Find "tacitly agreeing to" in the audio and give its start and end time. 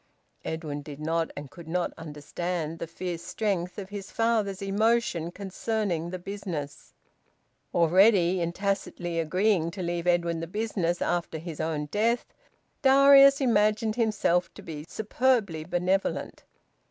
8.51-9.83